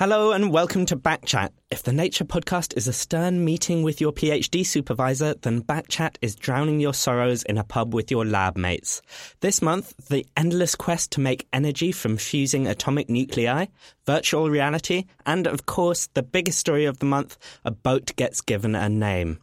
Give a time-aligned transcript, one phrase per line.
[0.00, 1.50] Hello and welcome to Backchat.
[1.70, 6.34] If the Nature podcast is a stern meeting with your PhD supervisor, then Backchat is
[6.34, 9.02] drowning your sorrows in a pub with your lab mates.
[9.40, 13.66] This month, the endless quest to make energy from fusing atomic nuclei,
[14.06, 17.36] virtual reality, and of course, the biggest story of the month,
[17.66, 19.38] a boat gets given a name.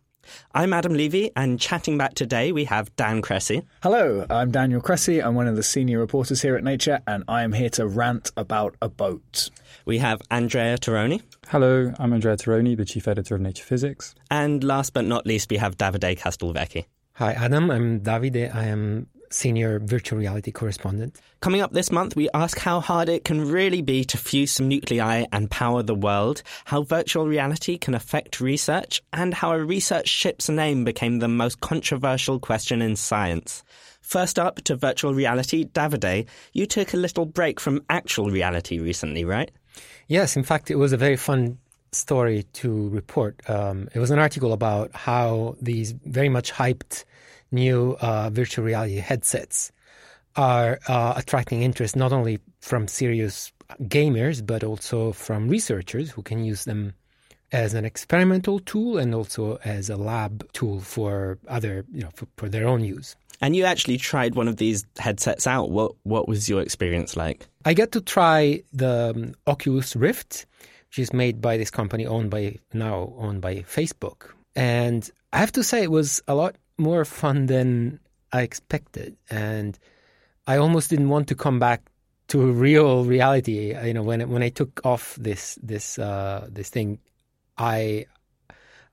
[0.54, 3.64] I'm Adam Levy, and chatting back today, we have Dan Cressey.
[3.84, 5.24] Hello, I'm Daniel Cressey.
[5.24, 8.32] I'm one of the senior reporters here at Nature, and I am here to rant
[8.38, 9.50] about a boat.
[9.86, 11.22] We have Andrea Taroni.
[11.48, 14.16] Hello, I'm Andrea Taroni, the chief editor of Nature Physics.
[14.30, 16.86] And last but not least, we have Davide Castelvecchi.
[17.14, 17.72] Hi, Adam.
[17.72, 18.54] I'm Davide.
[18.54, 21.20] I am senior virtual reality correspondent.
[21.40, 24.68] Coming up this month, we ask how hard it can really be to fuse some
[24.68, 30.08] nuclei and power the world, how virtual reality can affect research, and how a research
[30.08, 33.64] ship's name became the most controversial question in science.
[34.02, 39.26] First up to virtual reality, Davide, you took a little break from actual reality recently,
[39.26, 39.52] right?
[40.08, 41.58] Yes, in fact, it was a very fun
[41.92, 43.38] story to report.
[43.50, 47.04] Um, it was an article about how these very much hyped
[47.52, 49.72] new uh, virtual reality headsets
[50.36, 53.52] are uh, attracting interest not only from serious
[53.84, 56.94] gamers but also from researchers who can use them
[57.52, 62.28] as an experimental tool and also as a lab tool for other you know for,
[62.38, 63.16] for their own use.
[63.40, 65.70] And you actually tried one of these headsets out.
[65.70, 67.48] What what was your experience like?
[67.66, 70.46] I got to try the um, Oculus Rift,
[70.90, 74.32] which is made by this company owned by now owned by Facebook.
[74.56, 78.00] And I have to say it was a lot more fun than
[78.32, 79.78] I expected, and
[80.46, 81.90] I almost didn't want to come back
[82.30, 83.76] to real reality.
[83.86, 87.00] You know, when when I took off this this uh, this thing,
[87.58, 88.06] I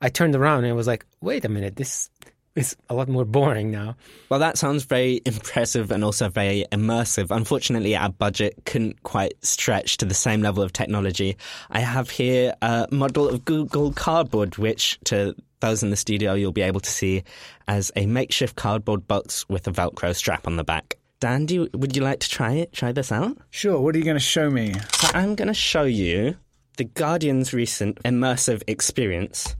[0.01, 2.09] I turned around and I was like, wait a minute, this
[2.55, 3.95] is a lot more boring now.
[4.29, 7.35] Well, that sounds very impressive and also very immersive.
[7.35, 11.37] Unfortunately, our budget couldn't quite stretch to the same level of technology.
[11.69, 15.35] I have here a model of Google Cardboard, which to
[15.65, 17.23] those in the studio you'll be able to see
[17.67, 20.97] as a makeshift cardboard box with a Velcro strap on the back.
[21.19, 22.71] Dan, do you, would you like to try it?
[22.71, 23.35] Try this out?
[23.49, 24.73] Sure, what are you going to show me?
[24.93, 26.37] So I'm going to show you
[26.77, 29.55] the Guardian's recent immersive experience,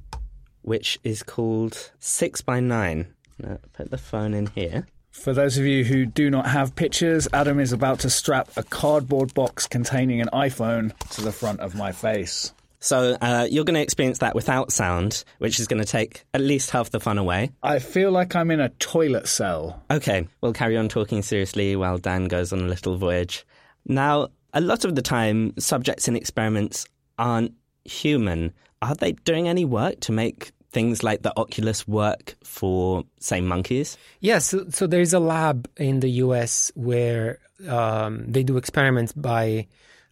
[0.62, 3.08] which is called 6 by 9
[3.40, 4.86] Now, Put the phone in here.
[5.10, 8.64] For those of you who do not have pictures, Adam is about to strap a
[8.64, 12.54] cardboard box containing an iPhone to the front of my face.
[12.85, 16.41] So uh, you're going to experience that without sound, which is going to take at
[16.41, 17.50] least half the fun away.
[17.63, 19.81] I feel like I'm in a toilet cell.
[19.90, 23.44] Okay, we'll carry on talking seriously while Dan goes on a little voyage.
[23.88, 26.85] Now, a lot of the time, subjects in experiments
[27.18, 27.53] aren't
[27.85, 28.53] human.
[28.84, 33.97] Are they doing any work to make things like the Oculus work for, say, monkeys?
[34.19, 39.12] Yes, so, so there is a lab in the US where um, they do experiments
[39.12, 39.66] by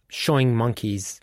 [0.08, 1.20] showing monkeys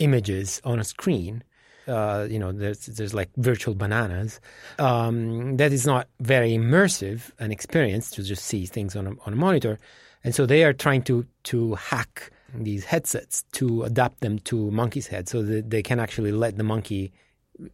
[0.00, 1.44] images on a screen.
[1.86, 4.40] Uh, you know, there's there's like virtual bananas.
[4.78, 9.32] Um, that is not very immersive an experience to just see things on a, on
[9.32, 9.78] a monitor,
[10.24, 15.06] and so they are trying to to hack these headsets to adapt them to monkey's
[15.06, 17.12] head, so that they can actually let the monkey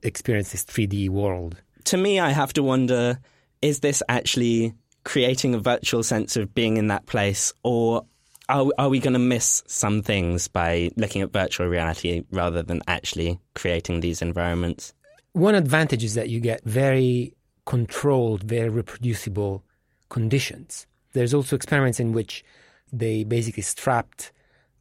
[0.03, 1.57] experience this 3D world.
[1.85, 3.19] To me, I have to wonder:
[3.61, 8.07] is this actually creating a virtual sense of being in that place, or
[8.49, 12.83] are, are we going to miss some things by looking at virtual reality rather than
[12.87, 14.93] actually creating these environments?
[15.33, 17.35] One advantage is that you get very
[17.67, 19.65] controlled, very reproducible
[20.09, 20.87] conditions.
[21.13, 22.45] There's also experiments in which
[22.93, 24.33] they basically strapped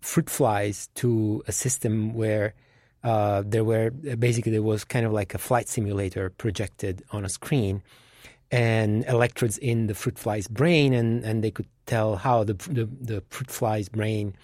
[0.01, 2.53] fruit flies to a system where
[3.03, 7.29] uh, there were basically there was kind of like a flight simulator projected on a
[7.29, 7.81] screen
[8.51, 12.90] and electrodes in the fruit fly's brain, and, and they could tell how the the,
[13.01, 14.35] the fruit fly's brain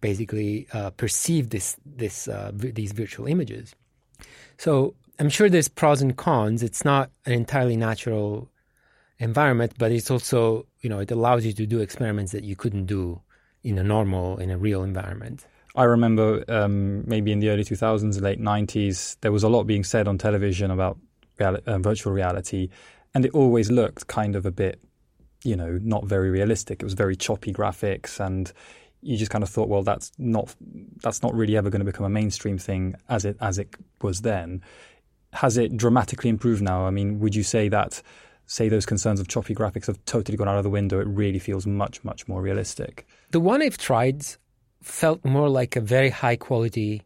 [0.00, 3.74] basically uh, perceived this this uh, these virtual images.
[4.58, 6.62] So I'm sure there's pros and cons.
[6.62, 8.50] It's not an entirely natural
[9.18, 12.86] environment, but it's also you know it allows you to do experiments that you couldn't
[12.86, 13.20] do
[13.62, 15.46] in a normal in a real environment.
[15.76, 19.82] I remember um, maybe in the early 2000s, late 90s, there was a lot being
[19.82, 20.98] said on television about
[21.38, 22.68] reali- uh, virtual reality,
[23.12, 24.80] and it always looked kind of a bit,
[25.44, 26.80] you know, not very realistic.
[26.80, 28.50] It was very choppy graphics, and
[29.02, 30.54] you just kind of thought, well, that's not
[31.02, 33.68] that's not really ever going to become a mainstream thing as it as it
[34.02, 34.62] was then.
[35.34, 36.86] Has it dramatically improved now?
[36.86, 38.02] I mean, would you say that?
[38.46, 41.00] Say those concerns of choppy graphics have totally gone out of the window.
[41.00, 43.06] It really feels much, much more realistic.
[43.30, 44.22] The one I've tried
[44.82, 47.02] felt more like a very high quality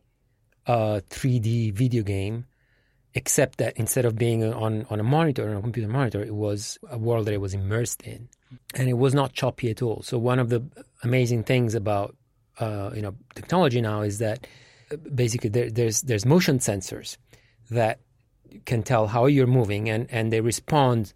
[0.66, 2.44] uh, 3D video game
[3.18, 6.78] except that instead of being on, on a monitor, on a computer monitor, it was
[6.88, 8.28] a world that I was immersed in.
[8.76, 10.02] And it was not choppy at all.
[10.02, 10.60] So one of the
[11.02, 12.14] amazing things about
[12.60, 14.46] uh, you know technology now is that
[15.14, 17.16] basically there, there's there's motion sensors
[17.70, 17.98] that
[18.64, 21.12] can tell how you're moving, and and they respond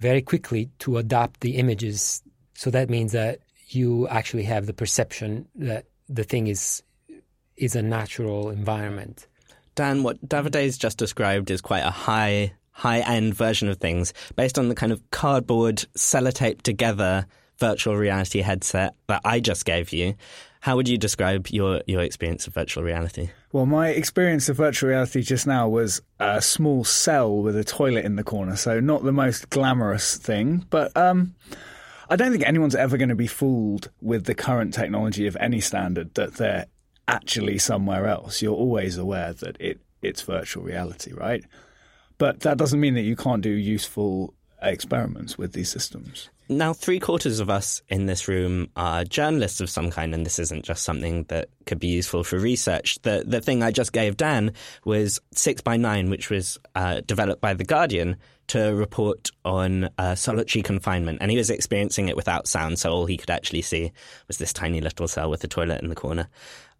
[0.00, 2.22] very quickly to adapt the images.
[2.54, 3.38] So that means that
[3.68, 6.82] you actually have the perception that the thing is
[7.56, 9.28] is a natural environment.
[9.74, 14.58] Dan, what Davide's just described is quite a high high end version of things based
[14.58, 17.26] on the kind of cardboard sellotape together
[17.58, 20.14] virtual reality headset that I just gave you.
[20.60, 23.30] How would you describe your, your experience of virtual reality?
[23.52, 28.04] Well, my experience of virtual reality just now was a small cell with a toilet
[28.04, 31.34] in the corner, so not the most glamorous thing, but um,
[32.08, 35.60] I don't think anyone's ever going to be fooled with the current technology of any
[35.60, 36.66] standard that they're
[37.10, 38.42] actually somewhere else.
[38.42, 41.44] You're always aware that it it's virtual reality, right?
[42.18, 46.30] But that doesn't mean that you can't do useful experiments with these systems.
[46.48, 50.40] Now, three quarters of us in this room are journalists of some kind, and this
[50.40, 52.98] isn't just something that could be useful for research.
[53.02, 54.52] The the thing I just gave Dan
[54.84, 58.16] was six by nine, which was uh, developed by the Guardian
[58.48, 63.06] to report on uh, solitary confinement, and he was experiencing it without sound, so all
[63.06, 63.92] he could actually see
[64.26, 66.28] was this tiny little cell with a toilet in the corner.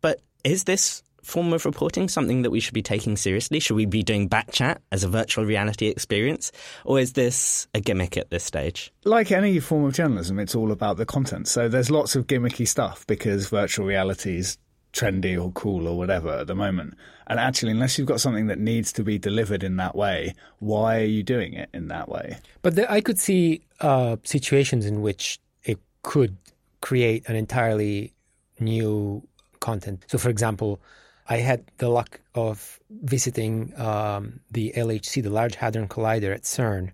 [0.00, 3.60] But is this form of reporting something that we should be taking seriously?
[3.60, 6.50] Should we be doing Backchat as a virtual reality experience?
[6.84, 8.92] Or is this a gimmick at this stage?
[9.04, 11.48] Like any form of journalism, it's all about the content.
[11.48, 14.58] So there's lots of gimmicky stuff because virtual reality is
[14.92, 16.94] trendy or cool or whatever at the moment.
[17.26, 21.00] And actually, unless you've got something that needs to be delivered in that way, why
[21.00, 22.38] are you doing it in that way?
[22.62, 26.36] But the, I could see uh, situations in which it could
[26.80, 28.14] create an entirely
[28.58, 29.22] new
[29.60, 30.04] content.
[30.08, 30.80] So, for example,
[31.28, 36.90] I had the luck of visiting um, the LHC, the Large Hadron Collider at CERN,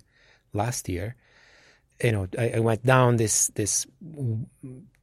[0.52, 1.16] last year.
[2.02, 3.86] You know, I, I went down this this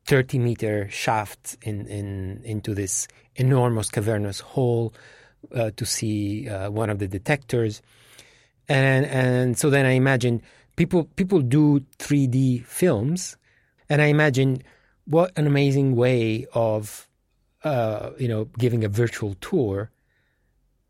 [0.05, 4.93] thirty meter shaft in, in into this enormous cavernous hole
[5.55, 7.81] uh, to see uh, one of the detectors,
[8.69, 10.43] and and so then I imagine
[10.75, 13.37] people people do three D films,
[13.89, 14.61] and I imagine
[15.05, 17.07] what an amazing way of
[17.63, 19.91] uh, you know, giving a virtual tour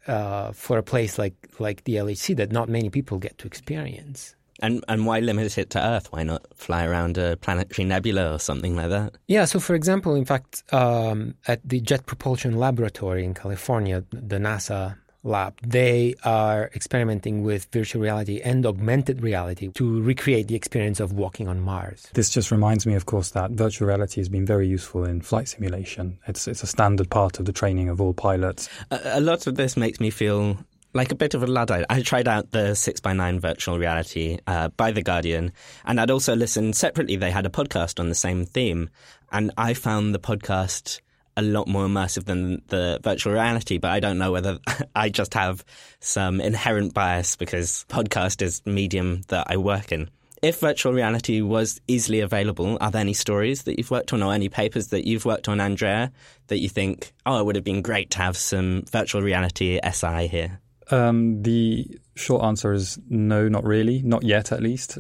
[0.08, 4.36] uh, for a place like like the LHC that not many people get to experience.
[4.60, 6.12] And and why limit it to Earth?
[6.12, 9.16] Why not fly around a planetary nebula or something like that?
[9.28, 9.46] Yeah.
[9.46, 14.98] So, for example, in fact, um, at the Jet Propulsion Laboratory in California, the NASA
[15.24, 21.14] lab, they are experimenting with virtual reality and augmented reality to recreate the experience of
[21.14, 22.08] walking on Mars.
[22.14, 25.48] This just reminds me, of course, that virtual reality has been very useful in flight
[25.48, 26.20] simulation.
[26.28, 28.70] It's it's a standard part of the training of all pilots.
[28.92, 30.58] A, a lot of this makes me feel
[30.94, 31.86] like a bit of a luddite.
[31.90, 35.52] I tried out the 6x9 virtual reality uh, by The Guardian,
[35.86, 37.16] and I'd also listened separately.
[37.16, 38.90] They had a podcast on the same theme,
[39.32, 41.02] and I found the podcast
[41.36, 44.60] a lot more immersive than the virtual reality, but I don't know whether
[44.96, 45.64] I just have
[46.00, 50.10] some inherent bias because podcast is medium that I work in.
[50.42, 54.34] If virtual reality was easily available, are there any stories that you've worked on or
[54.34, 56.12] any papers that you've worked on, Andrea,
[56.48, 60.28] that you think, oh, it would have been great to have some virtual reality SI
[60.28, 60.60] here?
[60.92, 65.00] Um, the short answer is no, not really, not yet at least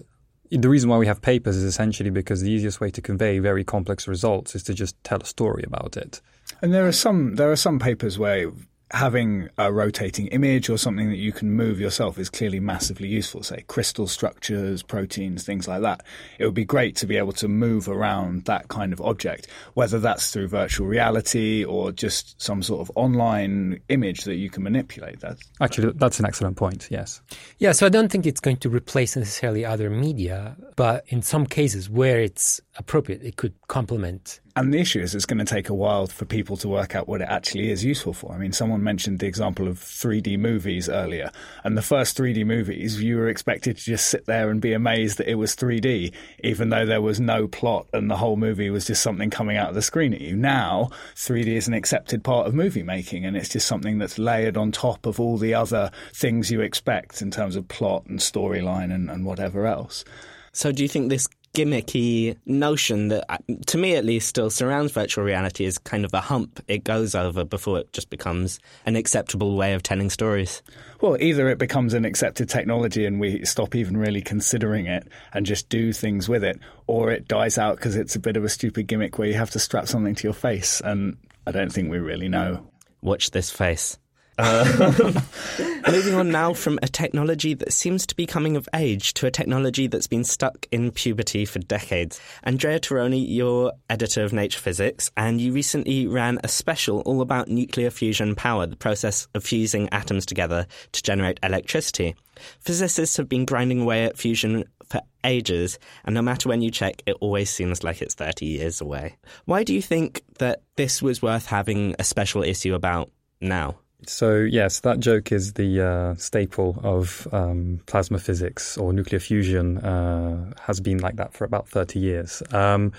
[0.58, 3.64] the reason why we have papers is essentially because the easiest way to convey very
[3.64, 6.22] complex results is to just tell a story about it.
[6.62, 8.52] And there are some there are some papers where
[8.94, 13.42] having a rotating image or something that you can move yourself is clearly massively useful.
[13.42, 16.06] Say crystal structures, proteins, things like that.
[16.38, 20.00] It would be great to be able to move around that kind of object, whether
[20.00, 25.21] that's through virtual reality or just some sort of online image that you can manipulate.
[25.21, 26.88] That actually that's an excellent point.
[26.92, 27.19] Yes.
[27.57, 27.71] Yeah.
[27.71, 31.90] So I don't think it's going to replace necessarily other media, but in some cases
[31.90, 35.74] where it's appropriate, it could complement and the issue is, it's going to take a
[35.74, 38.33] while for people to work out what it actually is useful for.
[38.33, 41.31] I mean, someone mentioned the example of 3D movies earlier,
[41.64, 45.18] and the first 3D movies, you were expected to just sit there and be amazed
[45.18, 48.86] that it was 3D, even though there was no plot and the whole movie was
[48.86, 50.36] just something coming out of the screen at you.
[50.36, 54.56] Now, 3D is an accepted part of movie making, and it's just something that's layered
[54.56, 58.94] on top of all the other things you expect in terms of plot and storyline
[58.94, 60.06] and, and whatever else.
[60.52, 64.92] So, do you think this gimmicky notion that, uh, to me at least, still surrounds
[64.92, 68.95] virtual reality is kind of a hump it goes over before it just becomes an
[68.95, 70.62] acceptable way of telling stories.
[71.02, 75.45] Well, either it becomes an accepted technology and we stop even really considering it and
[75.45, 78.50] just do things with it, or it dies out because it's a bit of a
[78.50, 80.81] stupid gimmick where you have to strap something to your face.
[80.81, 82.66] And I don't think we really know.
[83.02, 83.98] Watch this face.
[84.37, 85.11] Uh,
[85.92, 89.31] moving on now from a technology that seems to be coming of age to a
[89.31, 92.19] technology that's been stuck in puberty for decades.
[92.44, 97.47] Andrea Taroni, you're editor of Nature Physics, and you recently ran a special all about
[97.47, 102.16] nuclear fusion power, the process of fusing atoms together to generate electricity.
[102.59, 107.02] Physicists have been grinding away at fusion for ages, and no matter when you check,
[107.06, 109.16] it always seems like it's 30 years away.
[109.45, 113.78] Why do you think that this was worth having a special issue about now?
[114.10, 119.78] So, yes, that joke is the uh, staple of um, plasma physics or nuclear fusion,
[119.80, 122.44] uh, has been like that for about 30 years.
[122.52, 122.94] Um,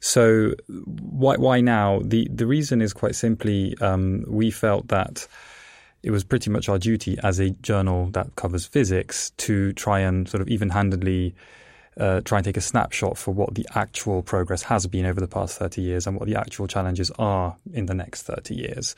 [0.00, 2.00] so, why, why now?
[2.04, 5.26] The, the reason is quite simply um, we felt that
[6.02, 10.28] it was pretty much our duty as a journal that covers physics to try and
[10.28, 11.34] sort of even handedly
[11.98, 15.28] uh, try and take a snapshot for what the actual progress has been over the
[15.28, 18.94] past 30 years and what the actual challenges are in the next 30 years.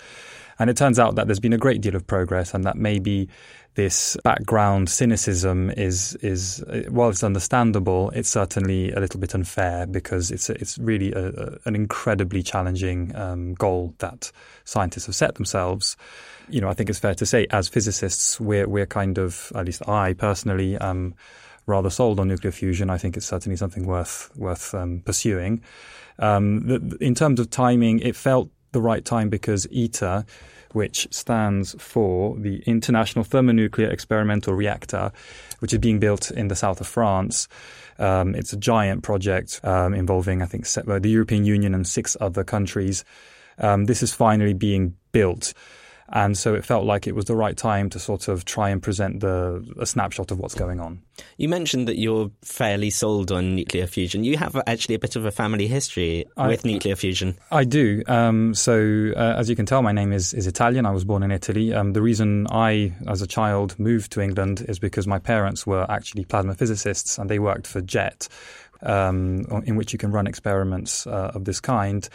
[0.58, 3.28] And it turns out that there's been a great deal of progress and that maybe
[3.76, 10.30] this background cynicism is is while it's understandable, it's certainly a little bit unfair because
[10.30, 14.32] it's it's really a, a, an incredibly challenging um, goal that
[14.64, 15.96] scientists have set themselves.
[16.48, 19.66] You know, I think it's fair to say, as physicists, we're we're kind of, at
[19.66, 21.14] least I personally, am
[21.70, 22.90] rather sold on nuclear fusion.
[22.90, 25.62] I think it's certainly something worth worth um, pursuing.
[26.18, 30.24] Um, the, in terms of timing, it felt the right time because ITER
[30.72, 35.12] which stands for the International Thermonuclear Experimental Reactor,
[35.58, 37.48] which is being built in the south of France.
[37.98, 42.16] Um, it's a giant project um, involving, I think, uh, the European Union and six
[42.20, 43.04] other countries.
[43.58, 45.52] Um, this is finally being built.
[46.12, 48.82] And so it felt like it was the right time to sort of try and
[48.82, 51.02] present the a snapshot of what's going on.
[51.36, 54.24] You mentioned that you're fairly sold on nuclear fusion.
[54.24, 57.36] You have actually a bit of a family history I, with nuclear fusion.
[57.52, 58.02] I do.
[58.08, 60.86] Um, so, uh, as you can tell, my name is, is Italian.
[60.86, 61.72] I was born in Italy.
[61.72, 65.88] Um, the reason I, as a child, moved to England is because my parents were
[65.90, 68.28] actually plasma physicists and they worked for JET,
[68.82, 72.08] um, in which you can run experiments uh, of this kind.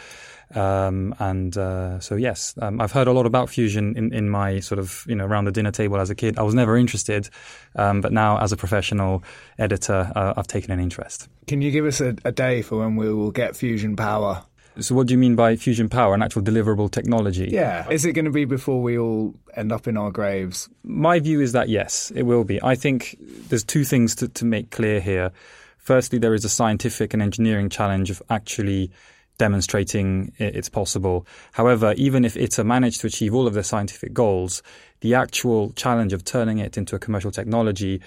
[0.54, 4.60] Um, and uh, so, yes, um, I've heard a lot about fusion in, in my
[4.60, 6.38] sort of, you know, around the dinner table as a kid.
[6.38, 7.28] I was never interested,
[7.74, 9.24] um, but now as a professional
[9.58, 11.28] editor, uh, I've taken an interest.
[11.46, 14.44] Can you give us a, a day for when we will get fusion power?
[14.78, 17.48] So, what do you mean by fusion power, an actual deliverable technology?
[17.50, 17.88] Yeah.
[17.88, 20.68] Is it going to be before we all end up in our graves?
[20.84, 22.62] My view is that yes, it will be.
[22.62, 23.16] I think
[23.48, 25.32] there's two things to, to make clear here.
[25.86, 28.90] Firstly, there is a scientific and engineering challenge of actually
[29.38, 31.24] demonstrating it's possible.
[31.52, 34.64] However, even if ITER managed to achieve all of their scientific goals,
[35.00, 38.02] the actual challenge of turning it into a commercial technology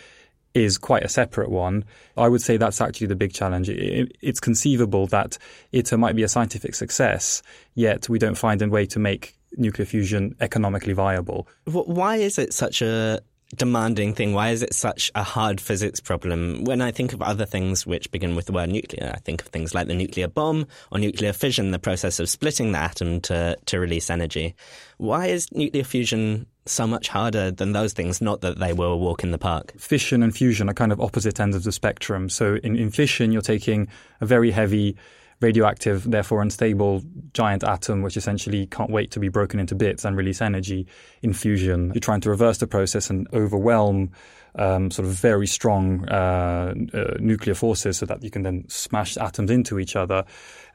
[0.54, 1.86] is quite a separate one.
[2.18, 3.70] I would say that's actually the big challenge.
[3.70, 5.38] It's conceivable that
[5.72, 7.42] ITER might be a scientific success,
[7.76, 11.48] yet we don't find a way to make nuclear fusion economically viable.
[11.64, 13.22] Why is it such a
[13.56, 14.34] demanding thing?
[14.34, 16.64] Why is it such a hard physics problem?
[16.64, 19.48] When I think of other things which begin with the word nuclear, I think of
[19.48, 23.58] things like the nuclear bomb or nuclear fission, the process of splitting the atom to,
[23.66, 24.56] to release energy.
[24.98, 28.98] Why is nuclear fusion so much harder than those things, not that they were a
[28.98, 29.74] walk in the park?
[29.80, 32.30] Fission and fusion are kind of opposite ends of the spectrum.
[32.30, 33.88] So in, in fission, you're taking
[34.22, 34.96] a very heavy
[35.42, 37.02] radioactive, therefore unstable
[37.34, 40.88] giant atom, which essentially can't wait to be broken into bits and release energy
[41.22, 41.92] in fusion.
[41.94, 44.12] You're trying to reverse the process and overwhelm
[44.56, 49.18] um, sort of very strong uh, uh, nuclear forces so that you can then smash
[49.18, 50.26] atoms into each other.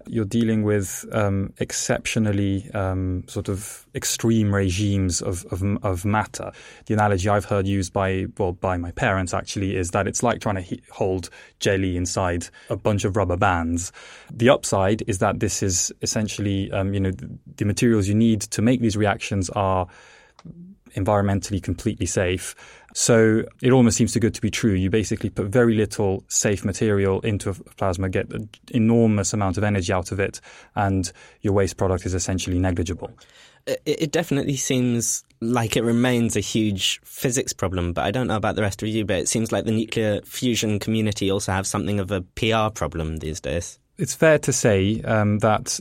[0.07, 6.53] You're dealing with um, exceptionally um, sort of extreme regimes of, of, of, matter.
[6.87, 10.41] The analogy I've heard used by well by my parents actually is that it's like
[10.41, 11.31] trying to he- hold
[11.61, 13.93] jelly inside a bunch of rubber bands.
[14.33, 18.43] The upside is that this is essentially um, you know the, the materials you need
[18.43, 19.87] to make these reactions are
[20.95, 22.55] environmentally completely safe.
[22.95, 24.73] So it almost seems too good to be true.
[24.73, 29.65] You basically put very little safe material into a plasma, get an enormous amount of
[29.65, 30.41] energy out of it,
[30.77, 31.11] and
[31.41, 33.11] your waste product is essentially negligible.
[33.87, 38.57] It definitely seems like it remains a huge physics problem, but I don't know about
[38.57, 41.99] the rest of you, but it seems like the nuclear fusion community also have something
[41.99, 43.79] of a PR problem these days.
[43.97, 45.81] It's fair to say um, that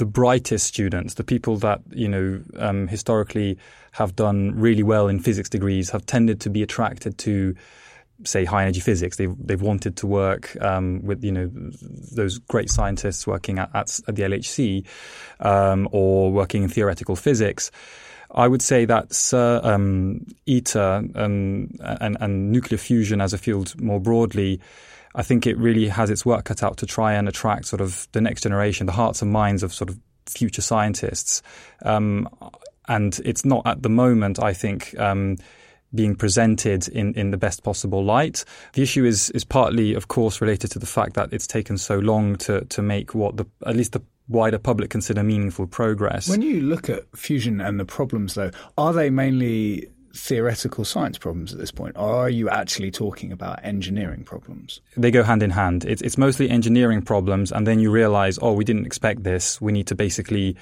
[0.00, 3.58] the brightest students, the people that you know um, historically
[3.92, 7.54] have done really well in physics degrees, have tended to be attracted to
[8.24, 9.18] say high energy physics.
[9.18, 11.50] They've they've wanted to work um, with you know
[12.16, 14.86] those great scientists working at, at, at the LHC
[15.40, 17.70] um, or working in theoretical physics.
[18.32, 24.00] I would say that uh, um, ITER and, and nuclear fusion as a field more
[24.00, 24.60] broadly
[25.14, 28.06] I think it really has its work cut out to try and attract sort of
[28.12, 31.42] the next generation, the hearts and minds of sort of future scientists.
[31.82, 32.28] Um,
[32.88, 34.98] and it's not at the moment, I think.
[34.98, 35.36] Um,
[35.92, 38.44] being presented in, in the best possible light.
[38.74, 41.98] The issue is is partly, of course, related to the fact that it's taken so
[41.98, 46.28] long to to make what the at least the wider public consider meaningful progress.
[46.28, 51.52] When you look at fusion and the problems, though, are they mainly theoretical science problems
[51.52, 54.80] at this point, are you actually talking about engineering problems?
[54.96, 55.84] They go hand in hand.
[55.84, 59.60] It's, it's mostly engineering problems, and then you realize, oh, we didn't expect this.
[59.60, 60.56] We need to basically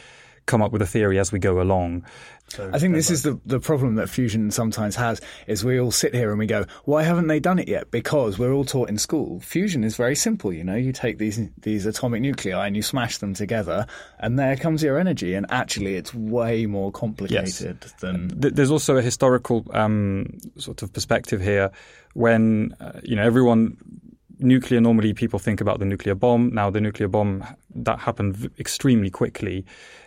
[0.49, 2.05] come up with a theory as we go along.
[2.49, 5.91] So I think this is the, the problem that fusion sometimes has is we all
[5.91, 7.91] sit here and we go, why haven't they done it yet?
[7.91, 9.39] Because we're all taught in school.
[9.41, 13.19] Fusion is very simple, you know, you take these these atomic nuclei and you smash
[13.19, 13.87] them together
[14.19, 17.93] and there comes your energy and actually it's way more complicated yes.
[18.01, 21.71] than There's also a historical um, sort of perspective here
[22.15, 23.77] when uh, you know everyone
[24.39, 29.11] nuclear normally people think about the nuclear bomb now the nuclear bomb that happened extremely
[29.11, 29.65] quickly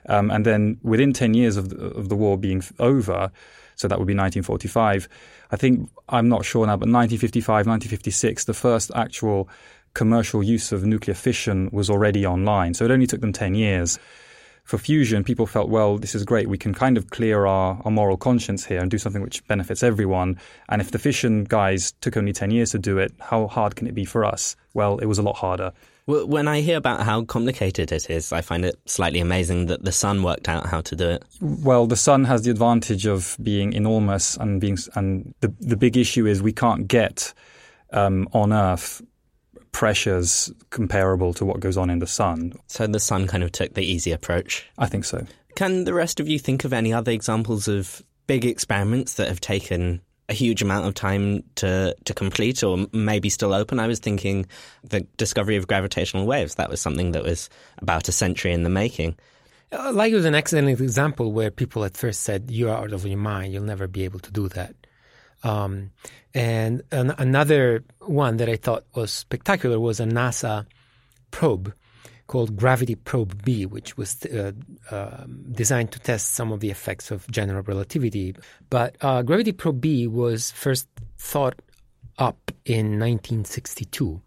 [0.08, 3.32] um, and then within 10 years of the, of the war being over,
[3.76, 5.08] so that would be 1945,
[5.52, 9.50] I think, I'm not sure now, but 1955, 1956, the first actual
[9.94, 12.74] commercial use of nuclear fission was already online.
[12.74, 14.00] So it only took them 10 years.
[14.64, 16.48] For fusion, people felt, well, this is great.
[16.48, 19.84] We can kind of clear our, our moral conscience here and do something which benefits
[19.84, 20.40] everyone.
[20.70, 23.88] And if the fission guys took only 10 years to do it, how hard can
[23.88, 24.56] it be for us?
[24.74, 25.74] Well, it was a lot harder.
[26.08, 29.92] When I hear about how complicated it is, I find it slightly amazing that the
[29.92, 31.24] sun worked out how to do it.
[31.40, 35.98] Well, the sun has the advantage of being enormous and being, and the the big
[35.98, 37.34] issue is we can't get
[37.94, 39.02] um, on Earth
[39.72, 42.54] pressures comparable to what goes on in the sun.
[42.68, 44.70] So the sun kind of took the easy approach.
[44.78, 45.26] I think so.
[45.56, 49.42] Can the rest of you think of any other examples of big experiments that have
[49.42, 53.80] taken a huge amount of time to to complete or maybe still open.
[53.80, 54.46] I was thinking
[54.84, 56.56] the discovery of gravitational waves.
[56.56, 57.50] That was something that was
[57.80, 59.18] about a century in the making.
[59.74, 63.06] Uh, like it was an excellent example where people at first said, "You're out of
[63.06, 63.54] your mind.
[63.54, 64.74] You'll never be able to do that."
[65.44, 65.92] Um,
[66.34, 70.66] and an- another one that I thought was spectacular was a NASA
[71.32, 71.74] probe
[72.28, 74.54] called Gravity Probe B, which was uh,
[74.90, 78.36] uh, designed to test some of the effects of general relativity.
[78.70, 81.62] But uh, Gravity Probe B was first thought
[82.18, 84.22] up in 1962.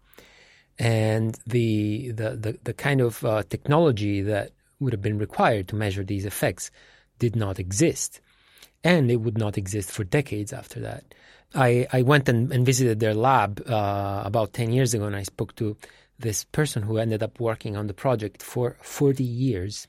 [0.77, 5.75] And the, the, the, the kind of uh, technology that would have been required to
[5.75, 6.69] measure these effects
[7.17, 8.21] did not exist.
[8.85, 11.03] And it would not exist for decades after that.
[11.55, 15.23] I, I went and, and visited their lab uh, about 10 years ago and I
[15.23, 15.75] spoke to
[16.19, 19.87] this person who ended up working on the project for 40 years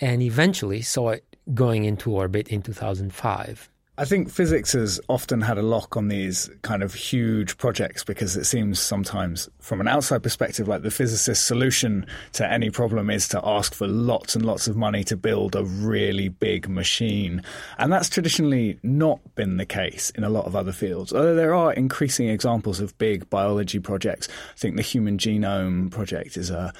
[0.00, 3.70] and eventually saw it going into orbit in 2005.
[3.98, 8.38] I think physics has often had a lock on these kind of huge projects because
[8.38, 13.28] it seems sometimes, from an outside perspective, like the physicist's solution to any problem is
[13.28, 17.42] to ask for lots and lots of money to build a really big machine.
[17.76, 21.54] And that's traditionally not been the case in a lot of other fields, although there
[21.54, 24.26] are increasing examples of big biology projects.
[24.26, 26.72] I think the Human Genome Project is a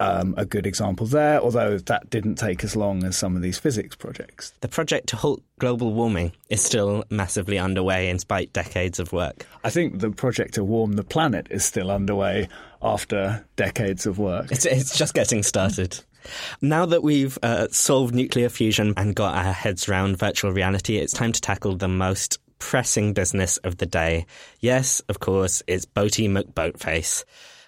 [0.00, 3.58] um, a good example there, although that didn't take as long as some of these
[3.58, 4.52] physics projects.
[4.60, 9.46] The project to halt global warming is still massively underway in spite decades of work.
[9.62, 12.48] I think the project to warm the planet is still underway
[12.82, 14.50] after decades of work.
[14.50, 16.00] It's, it's just getting started.
[16.60, 21.12] Now that we've uh, solved nuclear fusion and got our heads around virtual reality, it's
[21.12, 24.26] time to tackle the most pressing business of the day.
[24.60, 27.24] Yes, of course, it's Boaty McBoatface.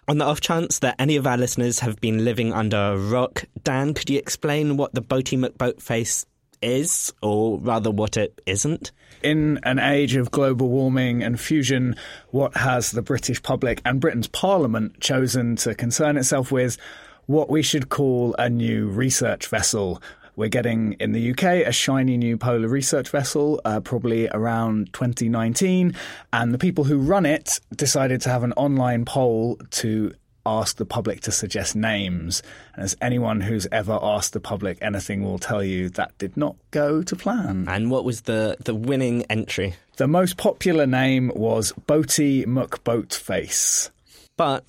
[0.09, 3.45] On the off chance that any of our listeners have been living under a rock,
[3.64, 6.27] Dan, could you explain what the Boaty McBoatface
[6.62, 8.92] is, or rather what it isn't?
[9.25, 11.97] In an age of global warming and fusion,
[12.31, 16.79] what has the British public and Britain's Parliament chosen to concern itself with?
[17.27, 20.01] What we should call a new research vessel
[20.37, 25.94] we're getting in the UK a shiny new polar research vessel, uh, probably around 2019.
[26.33, 30.12] And the people who run it decided to have an online poll to
[30.44, 32.42] ask the public to suggest names.
[32.75, 36.57] And as anyone who's ever asked the public anything will tell you, that did not
[36.70, 37.66] go to plan.
[37.68, 39.75] And what was the, the winning entry?
[39.96, 43.90] The most popular name was Boaty McBoatface.
[44.37, 44.64] But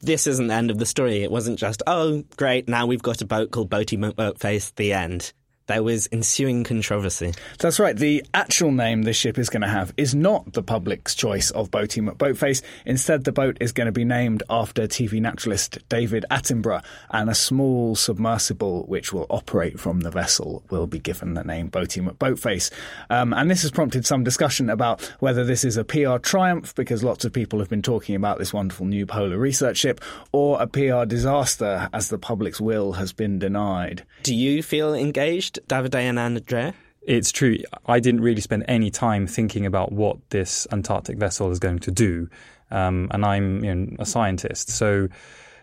[0.00, 1.22] this isn't the end of the story.
[1.22, 4.92] It wasn't just, oh, great, now we've got a boat called Boaty Boatface, uh, the
[4.92, 5.32] end
[5.70, 7.32] there was ensuing controversy.
[7.60, 7.96] That's right.
[7.96, 11.70] The actual name this ship is going to have is not the public's choice of
[11.70, 12.62] Boaty McBoatface.
[12.84, 17.36] Instead, the boat is going to be named after TV naturalist David Attenborough, and a
[17.36, 22.72] small submersible which will operate from the vessel will be given the name Boaty McBoatface.
[23.08, 27.04] Um, and this has prompted some discussion about whether this is a PR triumph, because
[27.04, 30.00] lots of people have been talking about this wonderful new polar research ship,
[30.32, 34.04] or a PR disaster, as the public's will has been denied.
[34.24, 36.74] Do you feel engaged Davide and Andrea?
[37.02, 37.56] It's true.
[37.86, 41.90] I didn't really spend any time thinking about what this Antarctic vessel is going to
[41.90, 42.28] do,
[42.70, 45.08] um, and I'm you know, a scientist, so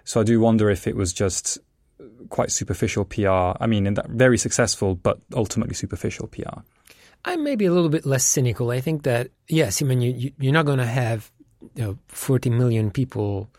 [0.03, 1.59] so I do wonder if it was just
[2.29, 3.57] quite superficial PR.
[3.59, 6.61] I mean, very successful, but ultimately superficial PR.
[7.25, 8.71] I'm maybe a little bit less cynical.
[8.71, 11.31] I think that yes, I mean you, you are not going to have
[11.75, 13.49] you know, 40 million people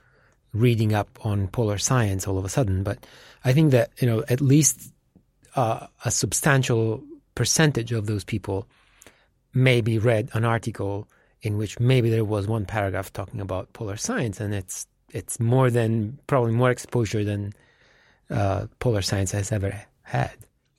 [0.52, 3.06] reading up on polar science all of a sudden, but
[3.44, 4.92] I think that you know at least
[5.58, 7.02] uh, a substantial
[7.34, 8.68] percentage of those people
[9.52, 11.08] maybe read an article
[11.42, 15.68] in which maybe there was one paragraph talking about polar science, and it's it's more
[15.68, 17.52] than probably more exposure than
[18.30, 20.30] uh, polar science has ever had.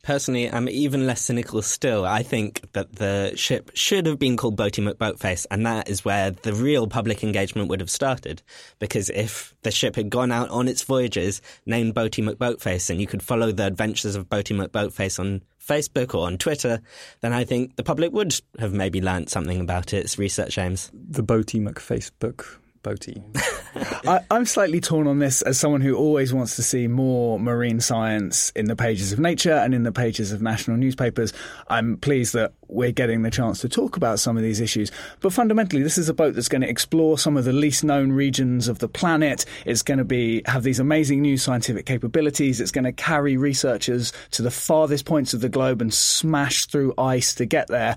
[0.09, 2.03] Personally, I'm even less cynical still.
[2.03, 6.31] I think that the ship should have been called Boaty McBoatface, and that is where
[6.31, 8.41] the real public engagement would have started.
[8.79, 13.05] Because if the ship had gone out on its voyages named Boaty McBoatface, and you
[13.05, 16.81] could follow the adventures of Boaty McBoatface on Facebook or on Twitter,
[17.21, 20.89] then I think the public would have maybe learnt something about its research aims.
[20.91, 23.23] The Boaty McFacebook boaty.
[24.07, 27.79] I, am slightly torn on this as someone who always wants to see more marine
[27.79, 31.33] science in the pages of Nature and in the pages of national newspapers.
[31.67, 34.91] I'm pleased that we're getting the chance to talk about some of these issues.
[35.21, 38.11] But fundamentally, this is a boat that's going to explore some of the least known
[38.11, 39.45] regions of the planet.
[39.65, 42.61] It's going to be have these amazing new scientific capabilities.
[42.61, 46.93] It's going to carry researchers to the farthest points of the globe and smash through
[46.97, 47.95] ice to get there.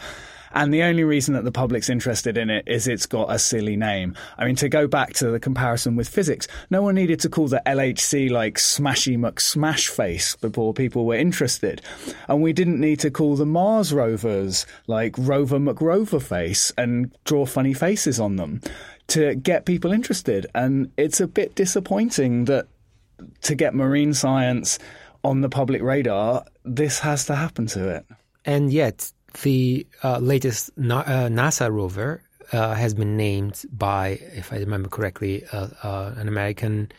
[0.54, 3.76] And the only reason that the public's interested in it is it's got a silly
[3.76, 4.14] name.
[4.38, 7.48] I mean, to go back to the comparison with physics, no one needed to call
[7.48, 11.82] the LHC like Smashy McSmash Face before people were interested.
[12.28, 17.46] And we didn't need to call the Mars rovers like Rover McRover Face and draw
[17.46, 18.60] funny faces on them
[19.08, 20.46] to get people interested.
[20.54, 22.66] And it's a bit disappointing that
[23.42, 24.78] to get marine science
[25.24, 28.06] on the public radar, this has to happen to it.
[28.44, 34.52] And yet, the uh, latest Na- uh, NASA rover uh, has been named by, if
[34.52, 36.92] I remember correctly, uh, uh, an American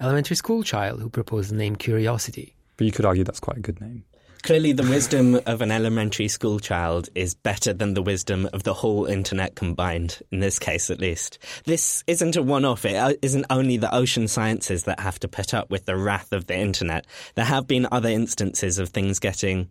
[0.00, 2.54] elementary school child who proposed the name Curiosity.
[2.76, 4.04] But you could argue that's quite a good name.
[4.42, 8.72] Clearly, the wisdom of an elementary school child is better than the wisdom of the
[8.72, 11.38] whole internet combined, in this case at least.
[11.64, 12.84] This isn't a one off.
[12.84, 16.32] It uh, isn't only the ocean sciences that have to put up with the wrath
[16.32, 17.06] of the internet.
[17.34, 19.70] There have been other instances of things getting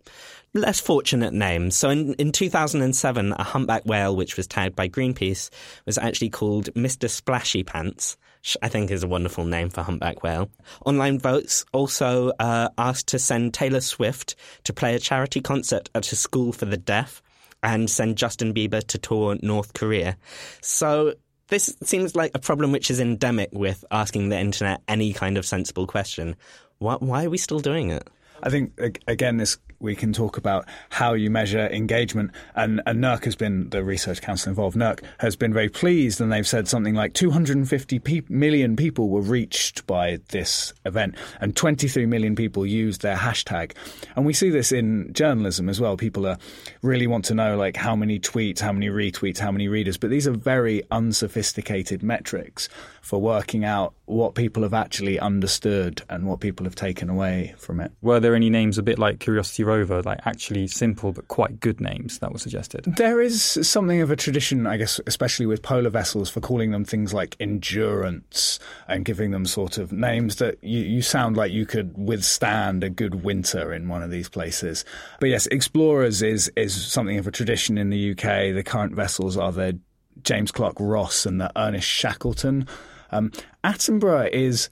[0.54, 1.76] less fortunate names.
[1.76, 5.50] So in, in 2007, a humpback whale, which was tagged by Greenpeace,
[5.86, 7.08] was actually called Mr.
[7.08, 8.16] Splashy Pants.
[8.62, 10.50] I think is a wonderful name for humpback whale.
[10.84, 16.12] Online votes also uh, asked to send Taylor Swift to play a charity concert at
[16.12, 17.22] a school for the deaf
[17.62, 20.16] and send Justin Bieber to tour North Korea.
[20.60, 21.14] So
[21.48, 25.46] this seems like a problem which is endemic with asking the internet any kind of
[25.46, 26.36] sensible question.
[26.78, 28.06] Why, why are we still doing it?
[28.42, 32.32] I think again, this we can talk about how you measure engagement.
[32.54, 36.32] And, and NERC has been, the research council involved, NERC has been very pleased and
[36.32, 42.06] they've said something like 250 pe- million people were reached by this event and 23
[42.06, 43.72] million people used their hashtag.
[44.16, 45.96] And we see this in journalism as well.
[45.96, 46.38] People are
[46.82, 50.10] really want to know like how many tweets, how many retweets, how many readers, but
[50.10, 52.68] these are very unsophisticated metrics
[53.00, 57.80] for working out what people have actually understood and what people have taken away from
[57.80, 57.92] it.
[58.00, 61.80] Were there any names a bit like Curiosity Rover, like actually simple but quite good
[61.80, 62.84] names that were suggested?
[62.84, 66.84] There is something of a tradition, I guess, especially with polar vessels, for calling them
[66.84, 71.64] things like endurance and giving them sort of names that you, you sound like you
[71.64, 74.84] could withstand a good winter in one of these places.
[75.20, 78.54] But yes, Explorers is is something of a tradition in the UK.
[78.54, 79.78] The current vessels are the
[80.22, 82.68] James Clark Ross and the Ernest Shackleton.
[83.10, 83.32] Um,
[83.64, 84.68] Attenborough is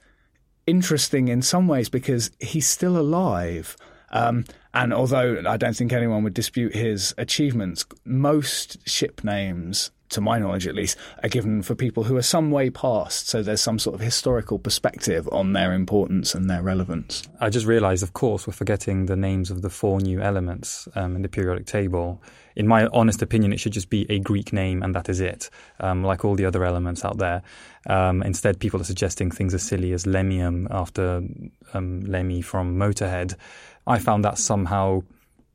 [0.67, 3.75] interesting in some ways because he's still alive.
[4.11, 10.21] Um, and although I don't think anyone would dispute his achievements, most ship names to
[10.21, 13.27] my knowledge at least, are given for people who are some way past.
[13.27, 17.23] So there's some sort of historical perspective on their importance and their relevance.
[17.39, 21.15] I just realised, of course, we're forgetting the names of the four new elements um,
[21.15, 22.21] in the periodic table.
[22.55, 25.49] In my honest opinion, it should just be a Greek name and that is it,
[25.79, 27.43] um, like all the other elements out there.
[27.85, 31.21] Um, instead, people are suggesting things as silly as Lemmium after
[31.73, 33.35] um, Lemmy from Motorhead.
[33.85, 35.03] I found that somehow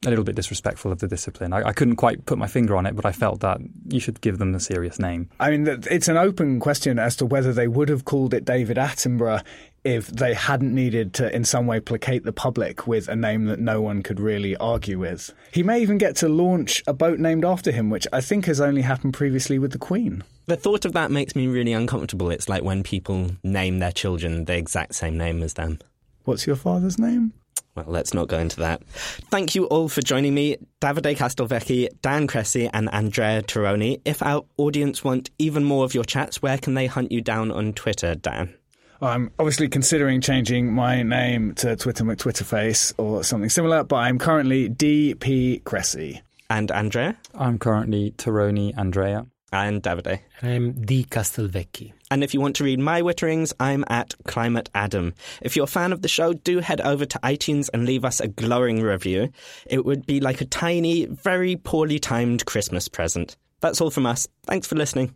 [0.04, 1.52] a little bit disrespectful of the discipline.
[1.52, 4.20] I, I, couldn't quite put my finger on it, but I felt that you should
[4.20, 5.28] give them a serious name.
[5.38, 8.76] I mean, it's an open question as to whether they would have called it David
[8.76, 9.42] Attenborough
[9.84, 13.58] if they hadn't needed to, in some way, placate the public with a name that
[13.58, 15.32] no one could really argue with.
[15.50, 18.60] He may even get to launch a boat named after him, which I think has
[18.60, 20.22] only happened previously with the Queen.
[20.46, 22.30] The thought of that makes me really uncomfortable.
[22.30, 25.78] It's like when people name their children the exact same name as them.
[26.24, 27.32] What's your father's name?
[27.74, 28.82] Well, let's not go into that.
[29.30, 34.00] Thank you all for joining me, Davide Castelvecchi, Dan Cressey, and Andrea Taroni.
[34.04, 37.50] If our audience want even more of your chats, where can they hunt you down
[37.50, 38.54] on Twitter, Dan?
[39.00, 44.68] I'm obviously considering changing my name to Twitter McTwitterface or something similar, but I'm currently
[44.68, 46.20] DP Cressey.
[46.50, 47.16] And Andrea?
[47.34, 49.26] I'm currently Taroni Andrea.
[49.52, 50.20] And Davide.
[50.40, 51.92] I'm Di Castelvecchi.
[52.10, 55.14] And if you want to read my witterings, I'm at Climate Adam.
[55.42, 58.20] If you're a fan of the show, do head over to iTunes and leave us
[58.20, 59.28] a glowing review.
[59.66, 63.36] It would be like a tiny, very poorly timed Christmas present.
[63.60, 64.26] That's all from us.
[64.46, 65.14] Thanks for listening.